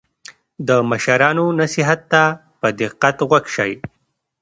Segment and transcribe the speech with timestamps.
[0.67, 2.23] د مشرانو نصیحت ته
[2.59, 3.71] په دقت غوږ شئ.